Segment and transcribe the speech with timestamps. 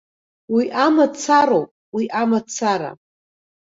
[0.53, 2.91] Уи амацароуп, уи амацара.